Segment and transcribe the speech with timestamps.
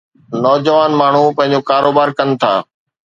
[0.43, 2.53] نوجوان ماڻهو پنهنجو ڪاروبار ڪن ٿا